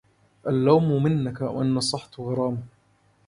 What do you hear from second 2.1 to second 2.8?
غرام